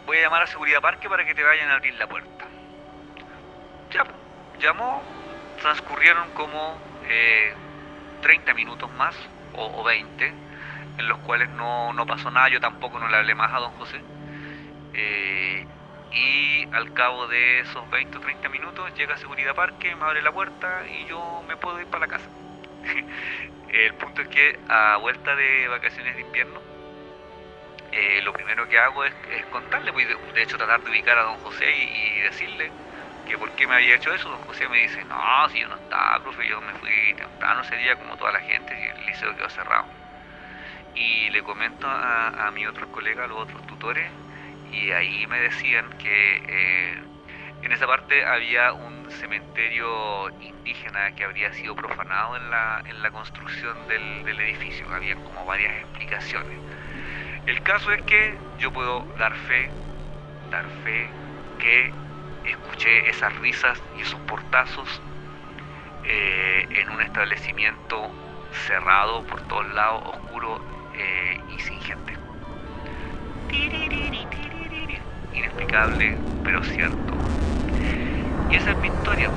Voy 0.04 0.18
a 0.18 0.22
llamar 0.22 0.42
a 0.42 0.46
Seguridad 0.46 0.82
Parque 0.82 1.08
para 1.08 1.24
que 1.24 1.34
te 1.34 1.42
vayan 1.42 1.70
a 1.70 1.76
abrir 1.76 1.94
la 1.94 2.06
puerta. 2.06 2.43
Ya, 3.94 4.04
llamó, 4.58 5.02
transcurrieron 5.62 6.28
como 6.32 6.76
30 8.22 8.50
eh, 8.50 8.54
minutos 8.54 8.90
más, 8.94 9.14
o, 9.52 9.80
o 9.80 9.84
20, 9.84 10.32
en 10.98 11.08
los 11.08 11.18
cuales 11.20 11.48
no, 11.50 11.94
pasó 12.04 12.28
nada, 12.32 12.48
yo 12.48 12.60
tampoco 12.60 12.98
no 12.98 13.06
le 13.06 13.16
hablé 13.16 13.36
más 13.36 13.52
a 13.52 13.60
don 13.60 13.70
José. 13.74 14.00
Eh, 14.94 15.64
y 16.10 16.68
al 16.72 16.92
cabo 16.92 17.28
de 17.28 17.60
esos 17.60 17.88
20 17.90 18.18
o 18.18 18.20
30 18.20 18.48
minutos 18.48 18.92
llega 18.96 19.16
Seguridad 19.16 19.54
Parque, 19.54 19.94
me 19.94 20.04
abre 20.04 20.22
la 20.22 20.32
puerta 20.32 20.84
y 20.88 21.06
yo 21.06 21.44
me 21.46 21.56
puedo 21.56 21.80
ir 21.80 21.86
para 21.86 22.06
la 22.06 22.12
casa. 22.12 22.28
el 23.68 23.94
punto 23.94 24.22
es 24.22 24.28
que 24.28 24.58
a 24.68 24.96
vuelta 24.96 25.36
de 25.36 25.68
vacaciones 25.68 26.16
de 26.16 26.22
invierno, 26.22 26.60
eh, 27.96 28.20
lo 28.22 28.32
primero 28.32 28.68
que 28.68 28.76
hago 28.76 29.04
es, 29.04 29.14
contarle, 29.52 29.92
pues, 29.92 30.08
de, 30.34 30.42
hecho 30.42 30.56
tratar 30.56 30.82
de 30.82 30.90
ubicar 30.90 31.16
a 31.16 31.22
don 31.22 31.36
José 31.38 31.70
y, 31.70 32.20
decirle 32.22 32.72
que 33.26 33.38
por 33.38 33.50
qué 33.52 33.66
me 33.66 33.74
había 33.74 33.96
hecho 33.96 34.12
eso. 34.12 34.28
Don 34.28 34.40
José 34.42 34.68
me 34.68 34.78
dice, 34.82 35.04
no, 35.04 35.48
si 35.50 35.60
yo 35.60 35.68
no 35.68 35.76
estaba, 35.76 36.22
profe, 36.22 36.46
yo 36.48 36.60
me 36.60 36.72
fui 36.74 37.14
temprano 37.16 37.62
ese 37.62 37.76
día 37.76 37.96
como 37.96 38.16
toda 38.16 38.32
la 38.32 38.40
gente 38.40 38.78
y 38.78 38.98
el 38.98 39.06
liceo 39.06 39.34
quedó 39.36 39.48
cerrado 39.48 39.86
y 40.94 41.30
le 41.30 41.42
comento 41.42 41.88
a, 41.88 42.46
a 42.46 42.50
mis 42.52 42.66
otros 42.68 42.88
colegas, 42.90 43.24
a 43.24 43.28
los 43.28 43.38
otros 43.38 43.66
tutores, 43.66 44.08
y 44.70 44.90
ahí 44.92 45.26
me 45.26 45.40
decían 45.40 45.90
que 45.98 46.42
eh, 46.46 47.02
en 47.62 47.72
esa 47.72 47.86
parte 47.86 48.24
había 48.24 48.72
un 48.72 49.10
cementerio 49.10 50.30
indígena 50.40 51.12
que 51.12 51.24
habría 51.24 51.52
sido 51.52 51.74
profanado 51.74 52.36
en 52.36 52.50
la, 52.50 52.82
en 52.86 53.02
la 53.02 53.10
construcción 53.10 53.88
del, 53.88 54.24
del 54.24 54.40
edificio. 54.40 54.86
Había 54.92 55.14
como 55.16 55.44
varias 55.44 55.74
explicaciones. 55.80 56.58
El 57.46 57.62
caso 57.62 57.92
es 57.92 58.02
que 58.02 58.34
yo 58.58 58.72
puedo 58.72 59.04
dar 59.18 59.34
fe, 59.34 59.70
dar 60.50 60.64
fe 60.84 61.08
que 61.58 61.92
escuché 62.44 63.08
esas 63.08 63.34
risas 63.36 63.82
y 63.96 64.02
esos 64.02 64.20
portazos 64.20 65.00
eh, 66.04 66.66
en 66.70 66.90
un 66.90 67.00
establecimiento 67.00 68.10
cerrado 68.66 69.22
por 69.24 69.40
todos 69.42 69.66
lados, 69.74 70.02
oscuro 70.06 70.60
eh, 70.94 71.40
y 71.56 71.60
sin 71.60 71.80
gente. 71.80 72.14
Inexplicable, 75.32 76.16
pero 76.44 76.62
cierto. 76.62 77.14
Y 78.50 78.56
esa 78.56 78.70
es 78.70 78.76
mi 78.78 78.88
historia. 78.88 79.30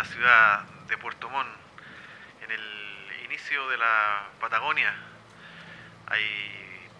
La 0.00 0.06
ciudad 0.06 0.62
de 0.88 0.96
Puerto 0.96 1.28
Montt, 1.28 1.46
en 2.42 2.50
el 2.50 3.24
inicio 3.26 3.68
de 3.68 3.76
la 3.76 4.28
Patagonia. 4.40 4.94
Hay 6.06 6.24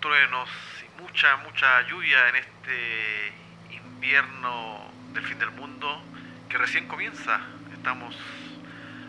truenos 0.01 0.51
y 0.85 1.01
mucha, 1.01 1.37
mucha 1.39 1.81
lluvia 1.89 2.29
en 2.29 2.37
este 2.37 3.33
invierno 3.71 4.93
del 5.15 5.25
fin 5.25 5.39
del 5.39 5.51
mundo 5.53 6.05
que 6.51 6.59
recién 6.59 6.89
comienza. 6.89 7.41
Estamos 7.73 8.15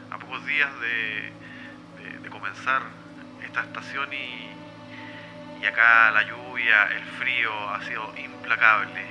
a 0.10 0.18
pocos 0.20 0.46
días 0.46 0.72
de, 0.80 1.34
comenzar 2.30 2.84
esta 3.44 3.60
estación 3.60 4.14
y, 4.14 4.52
y 5.62 5.66
acá 5.66 6.12
la 6.12 6.22
lluvia, 6.22 6.84
el 6.94 7.04
frío 7.20 7.52
ha 7.72 7.84
sido 7.84 8.18
implacable. 8.18 9.06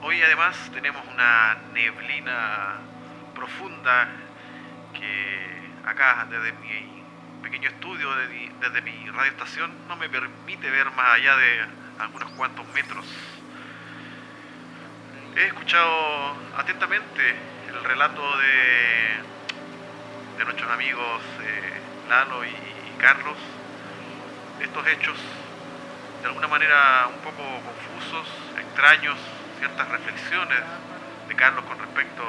Hoy 0.00 0.22
además 0.22 0.56
tenemos 0.72 1.06
una 1.08 1.58
neblina 1.74 2.87
que 4.92 5.70
acá 5.84 6.26
desde 6.28 6.52
mi 6.52 7.02
pequeño 7.42 7.68
estudio, 7.68 8.10
desde 8.60 8.82
mi 8.82 9.08
radioestación, 9.10 9.72
no 9.88 9.96
me 9.96 10.08
permite 10.08 10.70
ver 10.70 10.90
más 10.92 11.14
allá 11.14 11.36
de 11.36 11.64
algunos 11.98 12.30
cuantos 12.32 12.66
metros. 12.74 13.04
He 15.36 15.46
escuchado 15.46 16.36
atentamente 16.56 17.36
el 17.68 17.84
relato 17.84 18.22
de, 18.38 19.16
de 20.38 20.44
nuestros 20.44 20.70
amigos 20.70 21.22
eh, 21.42 21.80
Lalo 22.08 22.44
y, 22.44 22.54
Carlos, 22.98 23.36
estos 24.60 24.86
hechos 24.88 25.16
de 26.20 26.26
alguna 26.26 26.48
manera 26.48 27.06
un 27.14 27.20
poco 27.20 27.44
confusos, 27.62 28.26
extraños, 28.58 29.16
ciertas 29.58 29.88
reflexiones 29.88 30.60
de 31.28 31.34
Carlos 31.36 31.64
con 31.64 31.78
respecto 31.78 32.24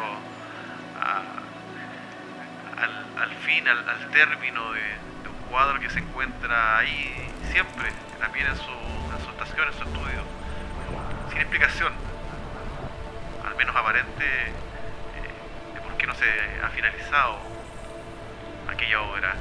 al, 2.81 3.31
fin, 3.45 3.67
al, 3.67 3.83
término 4.11 4.71
de, 4.71 4.81
un 5.27 5.35
cuadro 5.49 5.79
que 5.79 5.89
se 5.89 5.99
encuentra 5.99 6.77
ahí 6.77 7.29
siempre, 7.51 7.91
también 8.19 8.47
en 8.47 8.55
su, 8.55 8.71
en 8.71 9.19
su 9.23 9.29
estación, 9.31 9.67
en 9.67 9.73
su 9.73 9.83
estudio, 9.83 10.23
sin 11.29 11.39
explicación, 11.39 11.91
al 13.45 13.55
menos 13.55 13.75
aparente, 13.75 14.25
eh, 14.25 14.53
de 15.73 15.81
por 15.81 15.97
qué 15.97 16.07
no 16.07 16.15
se 16.15 16.25
ha 16.63 16.69
finalizado 16.69 17.39
aquella 18.69 19.01
obra. 19.01 19.35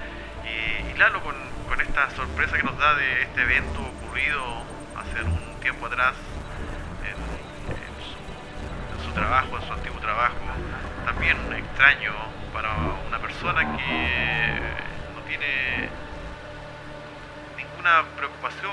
Y, 0.45 0.99
Lalo, 0.99 1.23
con, 1.23 1.37
con 1.69 1.81
esta 1.81 2.11
sorpresa 2.11 2.57
que 2.57 2.63
nos 2.63 2.77
da 2.79 2.95
de 2.95 3.23
este 3.23 3.43
evento 3.43 3.81
ocurrido 3.81 4.65
hace 4.97 5.23
un 5.23 5.61
tiempo 5.61 5.87
atrás, 5.87 6.15
en 7.05 7.17
su 9.05 9.13
trabajo, 9.13 9.59
en 9.59 9.67
su 9.67 9.73
antiguo 9.73 10.01
trabajo, 10.01 10.37
también 11.19 11.53
extraño 11.53 12.15
para 12.53 12.71
una 13.09 13.19
persona 13.19 13.61
que 13.77 14.61
no 15.17 15.21
tiene 15.23 15.91
ninguna 17.57 18.05
preocupación, 18.17 18.71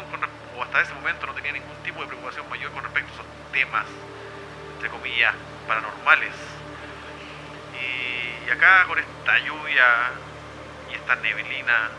o 0.56 0.62
hasta 0.62 0.82
ese 0.82 0.94
momento 0.94 1.26
no 1.26 1.34
tenía 1.34 1.54
ningún 1.54 1.76
tipo 1.78 2.02
de 2.02 2.06
preocupación 2.06 2.48
mayor 2.48 2.72
con 2.72 2.84
respecto 2.84 3.10
a 3.10 3.14
esos 3.16 3.26
temas, 3.52 3.86
entre 4.76 4.90
comillas, 4.90 5.34
paranormales. 5.68 6.36
Y, 7.82 8.52
acá 8.52 8.86
con 8.86 9.00
esta 9.00 9.40
lluvia 9.40 9.86
y 10.92 10.94
esta 10.94 11.16
neblina, 11.16 11.90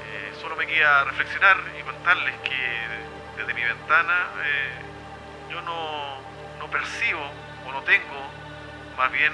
eh, 0.00 0.32
solo 0.40 0.56
me 0.56 0.66
queda 0.66 1.04
reflexionar 1.04 1.58
y 1.78 1.82
contarles 1.82 2.34
que 2.40 3.36
desde 3.36 3.52
mi 3.52 3.62
ventana 3.62 4.28
eh, 4.42 4.70
yo 5.50 5.60
no, 5.60 6.22
no 6.58 6.70
percibo 6.70 7.30
o 7.66 7.72
no 7.72 7.82
tengo 7.82 8.45
más 8.96 9.12
bien 9.12 9.32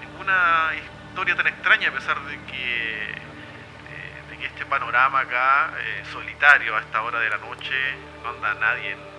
ninguna 0.00 0.70
historia 0.74 1.34
tan 1.36 1.46
extraña 1.48 1.88
a 1.88 1.92
pesar 1.92 2.20
de 2.22 2.36
que, 2.44 3.10
eh, 3.10 4.22
de 4.30 4.38
que 4.38 4.46
este 4.46 4.64
panorama 4.66 5.20
acá, 5.20 5.72
eh, 5.78 6.04
solitario 6.12 6.76
a 6.76 6.80
esta 6.80 7.02
hora 7.02 7.18
de 7.18 7.28
la 7.28 7.38
noche, 7.38 7.74
no 8.22 8.30
anda 8.30 8.54
nadie 8.54 8.92
en, 8.92 9.14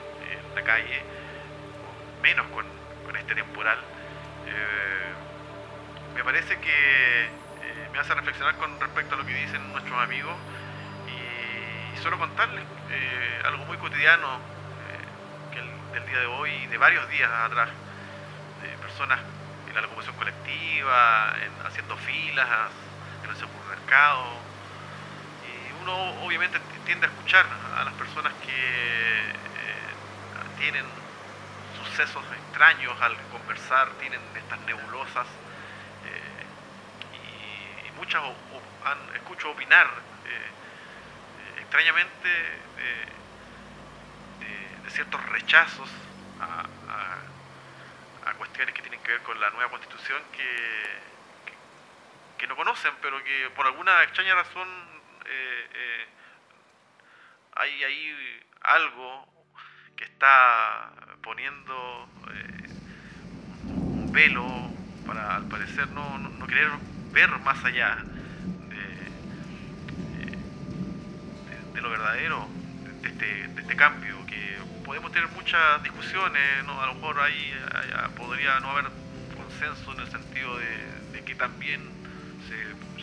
la 0.55 0.63
calle, 0.63 1.03
menos 2.21 2.47
con, 2.47 2.65
este 3.17 3.35
temporal. 3.35 3.77
Eh, 4.47 5.13
me 6.15 6.23
parece 6.23 6.59
que 6.59 7.29
me 7.91 7.99
hace 7.99 8.13
reflexionar 8.13 8.55
con 8.55 8.77
respecto 8.79 9.15
a 9.15 9.17
lo 9.17 9.25
que 9.25 9.33
dicen 9.33 9.71
nuestros 9.71 9.97
amigos 10.01 10.35
y, 11.07 11.97
solo 12.01 12.17
contarles 12.19 12.63
algo 13.45 13.65
muy 13.65 13.77
cotidiano 13.77 14.39
del 15.93 16.05
día 16.05 16.19
de 16.19 16.25
hoy 16.25 16.51
y 16.51 16.67
de 16.67 16.77
varios 16.77 17.09
días 17.09 17.31
atrás 17.31 17.69
personas 18.81 19.19
en 19.19 19.34
la 19.75 19.81
locomoción 19.81 20.15
colectiva, 20.15 21.35
haciendo 21.65 21.97
filas 21.97 22.71
en 23.23 23.29
el 23.29 23.35
supermercado. 23.35 24.23
Y 25.43 25.83
uno 25.83 26.23
obviamente 26.23 26.59
tiende 26.85 27.07
a 27.07 27.09
escuchar 27.09 27.45
a 27.77 27.83
las 27.83 27.93
personas 27.95 28.33
que 28.45 29.29
eh, 29.29 29.33
tienen 30.57 30.85
sucesos 31.83 32.23
extraños 32.31 32.99
al 33.01 33.17
conversar, 33.29 33.89
tienen 33.99 34.21
estas 34.35 34.59
nebulosas. 34.61 35.27
Eh, 36.05 37.87
y, 37.87 37.91
muchas 37.97 38.23
han, 38.85 39.15
escucho 39.15 39.51
opinar 39.51 39.87
eh, 40.25 41.59
extrañamente 41.59 42.29
de, 42.77 43.05
ciertos 44.89 45.21
rechazos 45.25 45.89
a 46.39 46.63
cuestiones 48.55 48.73
que 48.73 48.81
tienen 48.83 49.01
que 49.01 49.11
ver 49.11 49.21
con 49.23 49.37
la 49.37 49.49
nueva 49.49 49.69
constitución 49.69 50.21
que, 50.31 50.45
que, 52.37 52.47
no 52.47 52.55
conocen, 52.55 52.93
pero 53.01 53.21
que 53.21 53.49
por 53.53 53.65
alguna 53.65 54.01
extraña 54.03 54.33
razón 54.33 54.65
eh, 55.25 55.69
eh, 55.73 56.05
hay 57.55 57.83
ahí 57.83 58.39
algo 58.61 59.27
que 59.97 60.05
está 60.05 60.89
poniendo 61.21 62.07
eh, 62.31 62.69
un 63.65 64.09
velo 64.13 64.47
para 65.05 65.35
al 65.35 65.49
parecer 65.49 65.89
no, 65.89 66.17
no, 66.17 66.47
querer 66.47 66.69
ver 67.11 67.29
más 67.39 67.61
allá 67.65 67.97
de, 71.73 71.81
lo 71.81 71.89
verdadero 71.89 72.47
de 73.01 73.09
este, 73.09 73.47
de 73.49 73.61
este 73.61 73.75
cambio 73.75 74.25
que 74.27 74.54
podemos 74.85 75.11
tener 75.11 75.27
muchas 75.31 75.81
discusiones, 75.81 76.43
a 76.67 76.85
lo 76.85 76.93
mejor 76.93 77.19
ahí, 77.19 77.53
podría 78.15 78.59
no 78.59 78.69
haber 78.69 78.85
consenso 79.35 79.93
en 79.93 79.99
el 80.01 80.11
sentido 80.11 80.57
de, 80.57 81.23
que 81.25 81.33
también 81.33 81.81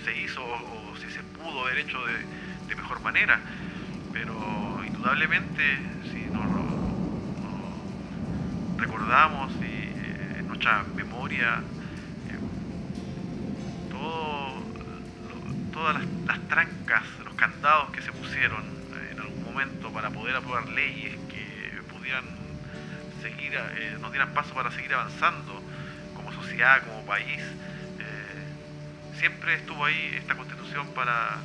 se, 0.05 0.17
hizo 0.17 0.45
o, 0.45 0.95
si 0.97 1.11
se 1.11 1.23
pudo 1.23 1.65
haber 1.65 1.79
hecho 1.79 1.99
de, 2.07 2.77
mejor 2.77 3.01
manera, 3.01 3.41
pero 4.13 4.81
indudablemente 4.87 5.79
si 6.11 6.25
nos, 6.33 6.47
recordamos 8.79 9.53
y 9.57 9.65
eh, 9.65 10.37
en 10.39 10.49
nuestra 10.49 10.85
memoria 10.95 11.63
eh, 12.31 12.39
todas 15.73 15.95
las, 15.95 16.05
las 16.27 16.49
trancas, 16.49 17.03
los 17.25 17.35
candados 17.35 17.91
que 17.91 18.01
se 18.03 18.11
pusieron 18.13 18.63
eh, 18.63 19.11
en 19.13 19.21
algún 19.21 19.45
momento 19.45 19.93
para 19.93 20.11
poder 20.11 20.35
aprobar 20.35 20.69
leyes 20.71 21.22
seguir, 23.21 23.55
eh, 23.55 23.97
nos 24.01 24.11
dieran 24.11 24.35
paso 24.35 24.53
para 24.55 24.71
seguir 24.71 24.93
avanzando 24.95 25.63
como 26.15 26.33
sociedad, 26.33 26.83
como 26.83 27.07
país. 27.07 27.41
Eh, 27.99 29.19
siempre 29.19 29.55
estuvo 29.55 29.85
ahí 29.85 30.17
esta 30.17 30.35
constitución 30.35 30.89
para, 30.95 31.39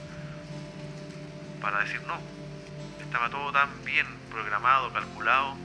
para 1.62 1.80
decir 1.82 2.02
no. 2.08 2.20
Estaba 3.02 3.30
todo 3.30 3.52
tan 3.52 3.70
bien 3.86 4.08
programado, 4.32 4.91
calculado, 4.91 5.56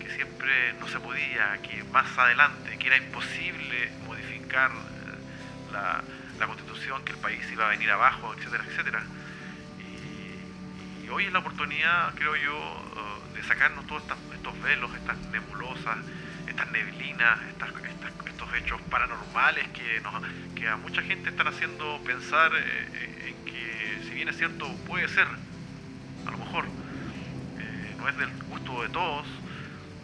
que 0.00 0.10
siempre 0.10 0.72
no 0.80 0.88
se 0.88 0.98
podía, 0.98 1.58
que 1.62 1.84
más 1.84 2.16
adelante, 2.18 2.78
que 2.78 2.86
era 2.86 2.96
imposible 2.96 3.90
modificar 4.06 4.70
eh, 4.70 5.72
la, 5.72 6.02
la 6.38 6.46
constitución, 6.46 7.04
que 7.04 7.12
el 7.12 7.18
país 7.18 7.46
iba 7.52 7.66
a 7.66 7.70
venir 7.70 7.90
abajo, 7.90 8.34
etcétera, 8.34 8.64
etcétera. 8.66 9.02
Y, 9.78 11.04
y 11.04 11.08
hoy 11.10 11.26
es 11.26 11.32
la 11.32 11.40
oportunidad, 11.40 12.14
creo 12.14 12.34
yo, 12.34 12.88
sacarnos 13.42 13.86
todos 13.86 14.02
estos 14.34 14.62
velos, 14.62 14.94
estas 14.94 15.18
nebulosas, 15.30 15.98
estas 16.46 16.70
neblinas, 16.70 17.38
estos 18.26 18.54
hechos 18.54 18.80
paranormales 18.90 19.66
que, 19.68 20.66
a 20.68 20.76
mucha 20.76 21.02
gente 21.02 21.30
están 21.30 21.48
haciendo 21.48 22.00
pensar 22.04 22.50
eh, 22.54 23.28
en 23.28 23.44
que, 23.44 24.02
si 24.06 24.14
bien 24.14 24.28
es 24.28 24.36
cierto, 24.36 24.70
puede 24.86 25.08
ser, 25.08 25.26
a 26.26 26.30
lo 26.30 26.38
mejor, 26.38 26.66
eh, 26.66 27.94
no 27.96 28.08
es 28.08 28.18
del 28.18 28.30
gusto 28.50 28.82
de 28.82 28.88
todos, 28.90 29.26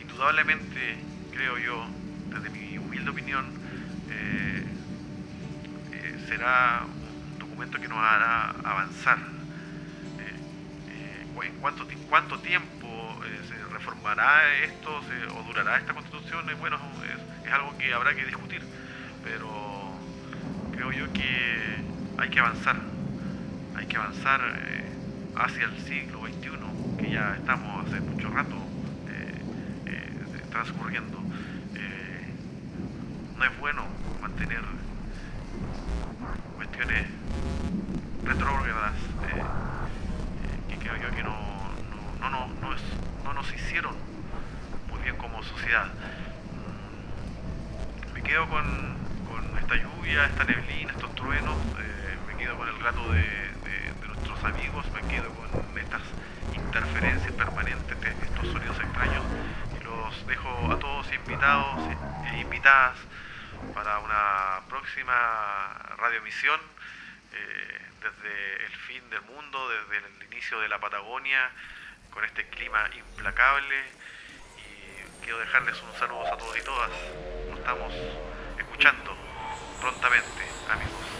indudablemente, 0.00 0.96
creo 1.32 1.58
yo, 1.58 1.86
desde 2.30 2.48
mi 2.50 2.78
humilde 2.78 3.10
opinión, 3.10 3.46
eh, 4.10 4.64
será 6.28 6.86
un 6.86 7.38
documento 7.38 7.78
que 7.78 7.88
nos 7.88 7.98
hará 7.98 8.50
avanzar. 8.64 9.18
¿En 11.94 12.02
cuánto 12.08 12.38
tiempo 12.38 12.73
reformará 13.70 14.54
esto 14.64 15.00
o 15.36 15.42
durará 15.42 15.76
esta 15.78 15.94
constitución, 15.94 16.44
bueno, 16.58 16.78
es, 17.44 17.52
algo 17.52 17.76
que 17.78 17.92
habrá 17.92 18.14
que 18.14 18.24
discutir. 18.24 18.62
pero 19.22 19.92
creo 20.72 20.92
yo 20.92 21.12
que 21.12 21.78
hay 22.18 22.28
que 22.30 22.40
avanzar, 22.40 22.76
hay 23.76 23.86
que 23.86 23.96
avanzar 23.96 24.40
eh, 24.56 24.84
hacia 25.36 25.64
el 25.64 25.78
siglo 25.82 26.20
XXI, 26.26 26.98
que 26.98 27.10
ya 27.10 27.36
estamos 27.36 27.86
hace 27.86 28.00
mucho 28.00 28.28
rato 28.30 28.56
eh, 29.08 29.42
eh, 29.86 30.42
transcurriendo. 30.50 31.18
no 33.36 33.44
es 33.44 33.58
bueno 33.58 33.84
mantener 34.22 34.62
cuestiones 36.56 37.06
retrógradas 38.24 38.94
que 40.68 40.76
creo 40.78 40.96
yo 40.96 41.16
que 41.16 41.22
no 41.22 41.43
nos 43.44 43.54
hicieron 43.54 43.94
muy 44.88 45.02
bien 45.02 45.16
como 45.16 45.42
sociedad. 45.42 45.92
Me 48.14 48.22
quedo 48.22 48.48
con, 48.48 48.94
esta 49.60 49.76
lluvia, 49.76 50.24
esta 50.26 50.44
neblina, 50.44 50.92
estos 50.92 51.14
truenos, 51.14 51.56
eh, 51.78 52.16
me 52.26 52.36
quedo 52.36 52.56
con 52.56 52.68
el 52.68 52.78
rato 52.80 53.12
de, 53.12 53.24
nuestros 54.06 54.44
amigos, 54.44 54.86
me 54.92 55.00
quedo 55.08 55.28
con 55.34 55.78
estas 55.78 56.02
interferencias 56.54 57.32
permanentes, 57.32 58.00
de 58.00 58.08
estos 58.08 58.48
sonidos 58.48 58.78
extraños. 58.78 59.24
Y 59.78 59.84
los 59.84 60.26
dejo 60.26 60.72
a 60.72 60.78
todos 60.78 61.12
invitados 61.12 61.80
e 62.32 62.40
invitadas 62.40 62.96
para 63.74 63.98
una 63.98 64.60
próxima 64.68 65.14
radioemisión 65.98 66.60
eh, 67.32 67.80
desde 68.00 68.66
el 68.66 68.72
fin 68.72 69.10
del 69.10 69.22
mundo, 69.22 69.68
desde 69.68 70.06
el 70.06 70.32
inicio 70.32 70.60
de 70.60 70.68
la 70.68 70.78
Patagonia, 70.78 71.50
con 72.14 72.24
este 72.24 72.46
clima 72.46 72.88
implacable 72.96 73.74
y 74.56 75.24
quiero 75.24 75.38
dejarles 75.40 75.76
un 75.82 75.98
saludo 75.98 76.32
a 76.32 76.38
todos 76.38 76.56
y 76.56 76.62
todas. 76.62 76.90
Nos 77.50 77.58
estamos 77.58 77.92
escuchando 78.56 79.16
prontamente, 79.80 80.48
amigos. 80.70 81.13